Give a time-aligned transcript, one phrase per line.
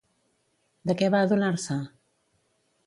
[0.91, 1.81] De què va adonar-se?